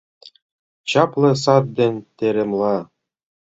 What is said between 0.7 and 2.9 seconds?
Чапле сад ден теремла